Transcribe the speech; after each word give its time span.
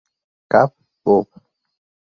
Cab, 0.51 0.73
Bob? 1.05 1.27